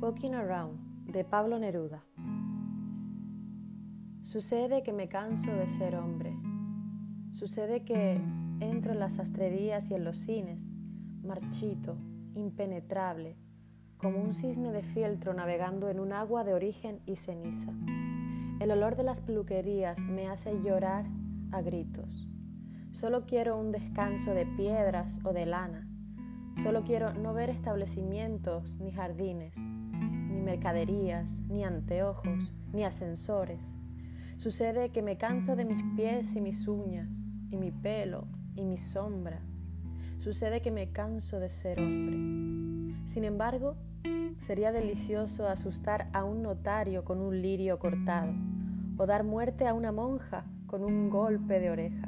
Poking 0.00 0.36
Around 0.36 1.10
de 1.10 1.24
Pablo 1.24 1.58
Neruda. 1.58 2.04
Sucede 4.22 4.84
que 4.84 4.92
me 4.92 5.08
canso 5.08 5.52
de 5.52 5.66
ser 5.66 5.96
hombre. 5.96 6.36
Sucede 7.32 7.84
que 7.84 8.20
entro 8.60 8.92
en 8.92 9.00
las 9.00 9.14
sastrerías 9.14 9.90
y 9.90 9.94
en 9.94 10.04
los 10.04 10.18
cines, 10.18 10.70
marchito, 11.24 11.96
impenetrable, 12.36 13.36
como 13.96 14.20
un 14.20 14.34
cisne 14.34 14.70
de 14.70 14.84
fieltro 14.84 15.34
navegando 15.34 15.88
en 15.88 15.98
un 15.98 16.12
agua 16.12 16.44
de 16.44 16.54
origen 16.54 17.00
y 17.04 17.16
ceniza. 17.16 17.72
El 18.60 18.70
olor 18.70 18.94
de 18.94 19.02
las 19.02 19.20
peluquerías 19.20 20.00
me 20.02 20.28
hace 20.28 20.62
llorar 20.62 21.06
a 21.50 21.60
gritos. 21.60 22.28
Solo 22.92 23.26
quiero 23.26 23.58
un 23.58 23.72
descanso 23.72 24.32
de 24.32 24.46
piedras 24.46 25.18
o 25.24 25.32
de 25.32 25.44
lana. 25.44 25.88
Solo 26.62 26.82
quiero 26.82 27.14
no 27.14 27.34
ver 27.34 27.50
establecimientos 27.50 28.80
ni 28.80 28.90
jardines, 28.90 29.56
ni 29.56 30.40
mercaderías, 30.40 31.40
ni 31.48 31.62
anteojos, 31.62 32.52
ni 32.72 32.82
ascensores. 32.82 33.72
Sucede 34.38 34.90
que 34.90 35.00
me 35.00 35.16
canso 35.16 35.54
de 35.54 35.64
mis 35.64 35.80
pies 35.94 36.34
y 36.34 36.40
mis 36.40 36.66
uñas, 36.66 37.40
y 37.50 37.56
mi 37.56 37.70
pelo 37.70 38.26
y 38.56 38.64
mi 38.64 38.76
sombra. 38.76 39.40
Sucede 40.18 40.60
que 40.60 40.72
me 40.72 40.90
canso 40.90 41.38
de 41.38 41.48
ser 41.48 41.78
hombre. 41.78 42.96
Sin 43.06 43.22
embargo, 43.22 43.76
sería 44.40 44.72
delicioso 44.72 45.46
asustar 45.48 46.10
a 46.12 46.24
un 46.24 46.42
notario 46.42 47.04
con 47.04 47.20
un 47.20 47.40
lirio 47.40 47.78
cortado, 47.78 48.32
o 48.96 49.06
dar 49.06 49.22
muerte 49.22 49.68
a 49.68 49.74
una 49.74 49.92
monja 49.92 50.44
con 50.66 50.82
un 50.82 51.08
golpe 51.08 51.60
de 51.60 51.70
oreja. 51.70 52.07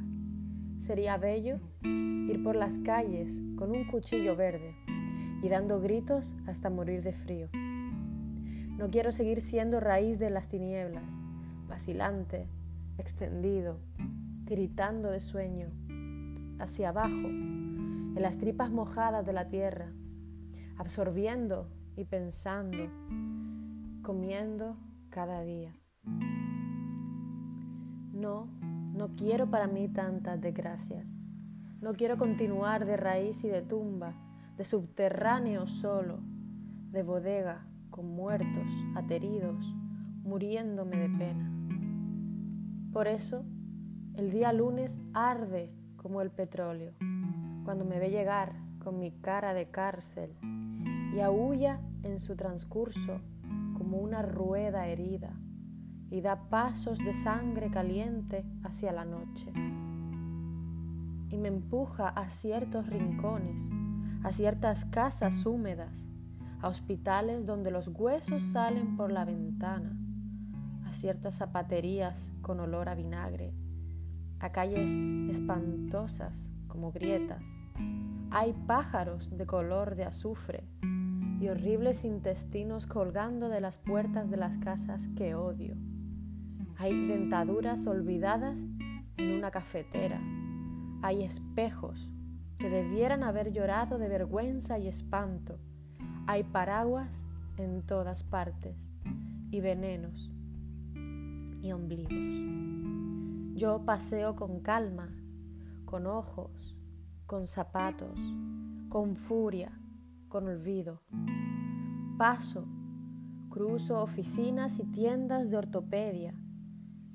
Sería 0.90 1.18
bello 1.18 1.60
ir 1.84 2.42
por 2.42 2.56
las 2.56 2.78
calles 2.78 3.40
con 3.54 3.70
un 3.70 3.86
cuchillo 3.86 4.34
verde 4.34 4.74
y 5.40 5.48
dando 5.48 5.80
gritos 5.80 6.34
hasta 6.48 6.68
morir 6.68 7.00
de 7.04 7.12
frío. 7.12 7.48
No 8.76 8.90
quiero 8.90 9.12
seguir 9.12 9.40
siendo 9.40 9.78
raíz 9.78 10.18
de 10.18 10.30
las 10.30 10.48
tinieblas, 10.48 11.08
vacilante, 11.68 12.48
extendido, 12.98 13.78
tiritando 14.46 15.12
de 15.12 15.20
sueño, 15.20 15.68
hacia 16.58 16.88
abajo, 16.88 17.28
en 17.28 18.20
las 18.20 18.38
tripas 18.38 18.72
mojadas 18.72 19.24
de 19.24 19.32
la 19.32 19.46
tierra, 19.46 19.92
absorbiendo 20.76 21.68
y 21.94 22.04
pensando, 22.04 22.90
comiendo 24.02 24.76
cada 25.08 25.42
día. 25.42 25.72
No, 28.12 28.48
no 28.92 29.14
quiero 29.16 29.50
para 29.50 29.66
mí 29.66 29.88
tantas 29.88 30.40
desgracias. 30.40 31.06
No 31.80 31.94
quiero 31.94 32.18
continuar 32.18 32.84
de 32.84 32.96
raíz 32.96 33.44
y 33.44 33.48
de 33.48 33.62
tumba, 33.62 34.14
de 34.56 34.64
subterráneo 34.64 35.66
solo, 35.66 36.18
de 36.90 37.02
bodega 37.02 37.66
con 37.90 38.06
muertos, 38.06 38.70
ateridos, 38.94 39.74
muriéndome 40.22 40.96
de 40.96 41.08
pena. 41.08 41.50
Por 42.92 43.06
eso, 43.06 43.44
el 44.14 44.30
día 44.30 44.52
lunes 44.52 44.98
arde 45.14 45.72
como 45.96 46.20
el 46.20 46.30
petróleo, 46.30 46.92
cuando 47.64 47.84
me 47.84 47.98
ve 47.98 48.10
llegar 48.10 48.52
con 48.80 48.98
mi 48.98 49.12
cara 49.12 49.54
de 49.54 49.70
cárcel 49.70 50.34
y 51.14 51.20
aúlla 51.20 51.80
en 52.02 52.18
su 52.20 52.36
transcurso 52.36 53.20
como 53.78 53.98
una 53.98 54.22
rueda 54.22 54.88
herida 54.88 55.38
y 56.10 56.20
da 56.20 56.48
pasos 56.48 56.98
de 56.98 57.14
sangre 57.14 57.70
caliente 57.70 58.44
hacia 58.64 58.92
la 58.92 59.04
noche. 59.04 59.52
Y 61.30 61.38
me 61.38 61.48
empuja 61.48 62.08
a 62.08 62.28
ciertos 62.28 62.88
rincones, 62.88 63.70
a 64.24 64.32
ciertas 64.32 64.84
casas 64.84 65.46
húmedas, 65.46 66.04
a 66.60 66.68
hospitales 66.68 67.46
donde 67.46 67.70
los 67.70 67.88
huesos 67.88 68.42
salen 68.42 68.96
por 68.96 69.12
la 69.12 69.24
ventana, 69.24 69.96
a 70.86 70.92
ciertas 70.92 71.36
zapaterías 71.36 72.32
con 72.42 72.60
olor 72.60 72.88
a 72.88 72.94
vinagre, 72.94 73.54
a 74.40 74.50
calles 74.50 74.90
espantosas 75.30 76.50
como 76.66 76.92
grietas. 76.92 77.42
Hay 78.30 78.52
pájaros 78.66 79.36
de 79.36 79.46
color 79.46 79.96
de 79.96 80.04
azufre 80.04 80.64
y 81.40 81.48
horribles 81.48 82.04
intestinos 82.04 82.86
colgando 82.86 83.48
de 83.48 83.60
las 83.60 83.78
puertas 83.78 84.30
de 84.30 84.36
las 84.36 84.58
casas 84.58 85.08
que 85.16 85.34
odio. 85.34 85.74
Hay 86.80 87.06
dentaduras 87.06 87.86
olvidadas 87.86 88.64
en 89.18 89.32
una 89.32 89.50
cafetera. 89.50 90.18
Hay 91.02 91.22
espejos 91.22 92.10
que 92.58 92.70
debieran 92.70 93.22
haber 93.22 93.52
llorado 93.52 93.98
de 93.98 94.08
vergüenza 94.08 94.78
y 94.78 94.88
espanto 94.88 95.58
hay 96.26 96.44
paraguas 96.44 97.24
en 97.56 97.82
todas 97.82 98.22
partes 98.22 98.76
y 99.50 99.60
venenos 99.60 100.30
y 101.60 101.72
ombligos. 101.72 102.12
Yo 103.58 103.84
paseo 103.84 104.36
con 104.36 104.60
calma, 104.60 105.08
con 105.84 106.06
ojos, 106.06 106.76
con 107.26 107.48
zapatos, 107.48 108.16
con 108.88 109.16
furia, 109.16 109.72
con 110.28 110.46
olvido. 110.46 111.02
Paso, 112.16 112.64
cruzo 113.48 114.00
oficinas 114.00 114.78
y 114.78 114.84
tiendas 114.84 115.50
de 115.50 115.56
ortopedia 115.56 116.32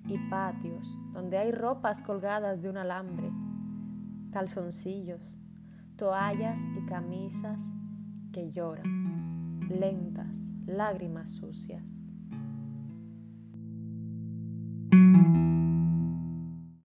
y 0.08 0.18
patios 0.30 1.00
donde 1.14 1.38
hay 1.38 1.52
ropas 1.52 2.04
colgadas 2.04 2.62
de 2.62 2.70
un 2.70 2.78
alambre, 2.78 3.32
calzoncillos, 4.32 5.38
toallas 5.96 6.60
y 6.78 6.86
camisas 6.86 7.72
que 8.32 8.52
lloran, 8.52 9.60
lentas 9.70 10.38
lágrimas 10.66 11.32
sucias. 11.32 12.05